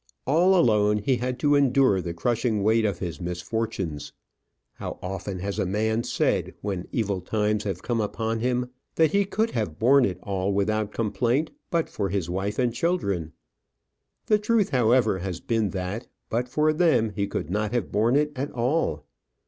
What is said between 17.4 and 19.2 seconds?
not have borne it at all.